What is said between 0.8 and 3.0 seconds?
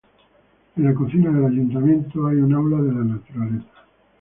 la cocina del Ayuntamiento hay un aula de